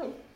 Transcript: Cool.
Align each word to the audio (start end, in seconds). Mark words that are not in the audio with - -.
Cool. 0.00 0.33